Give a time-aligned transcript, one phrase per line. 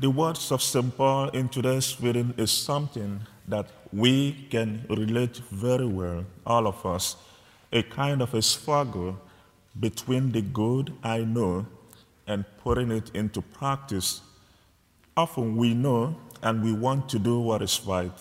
[0.00, 0.96] The words of St.
[0.96, 3.18] Paul in today's reading is something
[3.48, 7.16] that we can relate very well, all of us,
[7.72, 9.18] a kind of a struggle
[9.80, 11.66] between the good I know
[12.28, 14.20] and putting it into practice.
[15.16, 18.12] Often we know and we want to do what is right,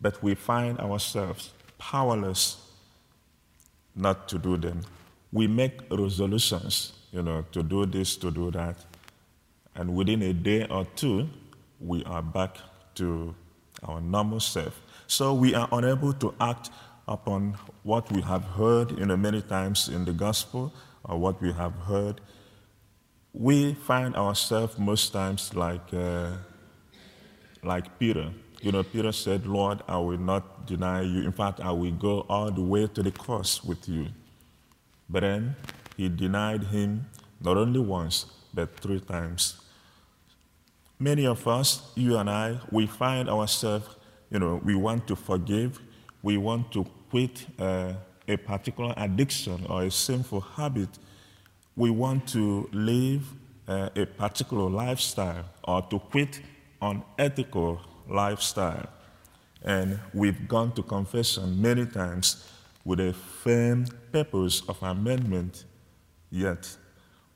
[0.00, 2.70] but we find ourselves powerless
[3.96, 4.82] not to do them.
[5.32, 8.76] We make resolutions, you know, to do this, to do that,
[9.80, 11.26] and within a day or two,
[11.80, 12.58] we are back
[12.96, 13.34] to
[13.82, 14.78] our normal self.
[15.06, 16.68] So we are unable to act
[17.08, 21.50] upon what we have heard you know, many times in the gospel or what we
[21.52, 22.20] have heard.
[23.32, 26.32] We find ourselves most times like, uh,
[27.62, 28.34] like Peter.
[28.60, 31.22] You know, Peter said, Lord, I will not deny you.
[31.22, 34.08] In fact, I will go all the way to the cross with you.
[35.08, 35.56] But then
[35.96, 37.06] he denied him
[37.40, 39.56] not only once, but three times.
[41.02, 43.96] Many of us, you and I, we find ourselves,
[44.30, 45.80] you know, we want to forgive,
[46.22, 47.94] we want to quit uh,
[48.28, 50.90] a particular addiction or a sinful habit,
[51.74, 53.22] we want to live
[53.66, 56.42] uh, a particular lifestyle or to quit
[56.82, 58.86] an unethical lifestyle.
[59.62, 62.46] And we've gone to confession many times
[62.84, 65.64] with a firm purpose of amendment,
[66.30, 66.76] yet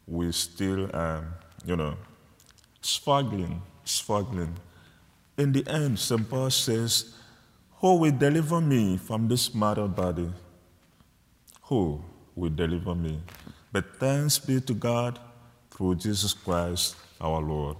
[0.06, 1.28] we still, um,
[1.64, 1.96] you know,
[2.84, 4.54] struggling, struggling.
[5.38, 6.28] In the end, St.
[6.28, 7.14] Paul says,
[7.80, 10.30] Who will deliver me from this mortal body?
[11.62, 12.02] Who
[12.34, 13.20] will deliver me?
[13.72, 15.18] But thanks be to God
[15.70, 17.78] through Jesus Christ our Lord.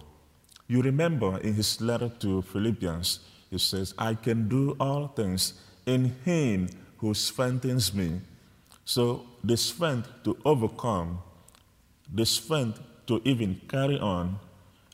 [0.66, 5.54] You remember in his letter to Philippians, he says, I can do all things
[5.86, 8.20] in him who strengthens me.
[8.84, 11.20] So the strength to overcome,
[12.12, 14.40] the strength to even carry on,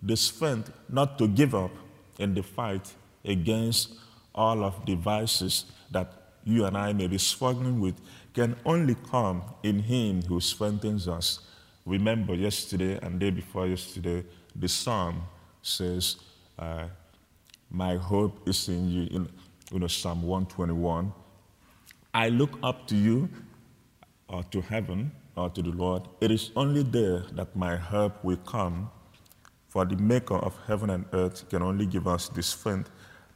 [0.03, 1.71] the strength not to give up
[2.19, 2.93] in the fight
[3.25, 3.95] against
[4.35, 6.13] all of the vices that
[6.45, 7.95] you and I may be struggling with
[8.35, 11.41] can only come in Him who strengthens us.
[11.85, 15.23] Remember, yesterday and day before yesterday, the psalm
[15.63, 16.17] says,
[16.59, 16.87] uh,
[17.71, 19.29] My hope is in you, in
[19.73, 21.13] you know, Psalm 121.
[22.13, 23.29] I look up to you,
[24.29, 26.03] or to heaven, or to the Lord.
[26.21, 28.91] It is only there that my help will come.
[29.71, 32.91] For the maker of heaven and earth can only give us the strength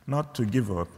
[0.05, 0.89] not to give up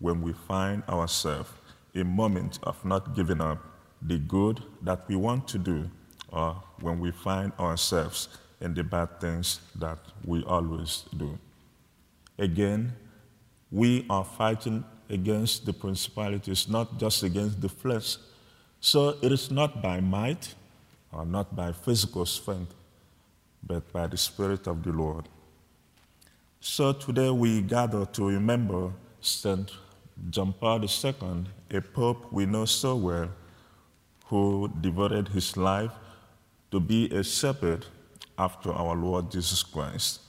[0.00, 1.48] when we find ourselves
[1.94, 3.58] in moment of not giving up
[4.02, 5.90] the good that we want to do,
[6.30, 8.28] or when we find ourselves
[8.60, 11.38] in the bad things that we always do.
[12.38, 12.92] Again,
[13.70, 18.18] we are fighting against the principalities, not just against the flesh.
[18.80, 20.54] So it is not by might
[21.12, 22.74] or not by physical strength,
[23.62, 25.28] but by the Spirit of the Lord.
[26.60, 29.70] So today we gather to remember St.
[30.30, 33.30] John Paul II, a pope we know so well,
[34.26, 35.90] who devoted his life
[36.70, 37.86] to be a shepherd
[38.38, 40.20] after our Lord Jesus Christ.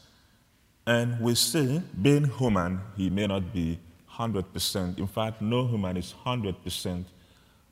[0.86, 3.80] And we see, being human, he may not be
[4.12, 5.00] 100%.
[5.00, 7.06] In fact, no human is 100%,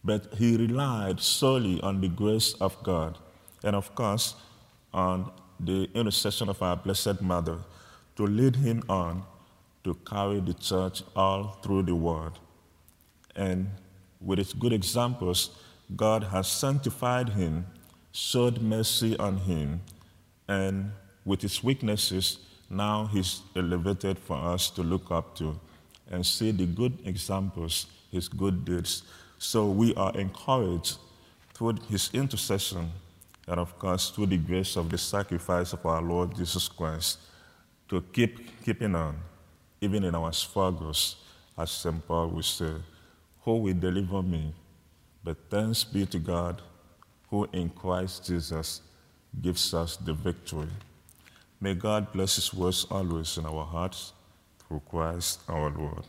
[0.04, 3.18] but he relied solely on the grace of God.
[3.64, 4.36] And of course,
[4.94, 5.32] on
[5.64, 7.58] the intercession of our Blessed Mother
[8.16, 9.24] to lead him on
[9.84, 12.40] to carry the church all through the world.
[13.36, 13.70] And
[14.20, 15.52] with its good examples,
[15.96, 17.66] God has sanctified him,
[18.12, 19.82] showed mercy on him,
[20.48, 20.92] and
[21.26, 22.40] with his weaknesses,
[22.70, 25.60] now he's elevated for us to look up to
[26.10, 29.04] and see the good examples, his good deeds.
[29.38, 30.98] So we are encouraged
[31.54, 32.92] through his intercession
[33.52, 37.20] and, of course, through the grace of the sacrifice of our Lord Jesus Christ
[37.90, 39.18] to keep keeping on,
[39.82, 41.18] even in our struggles,
[41.58, 42.08] as St.
[42.08, 42.72] Paul would say,
[43.42, 44.54] who will deliver me?
[45.22, 46.62] But thanks be to God
[47.30, 48.82] who in Christ Jesus
[49.42, 50.70] gives us the victory.
[51.60, 54.14] May God bless his words always in our hearts
[54.60, 56.06] through Christ our Lord.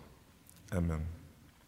[0.72, 1.21] Amen.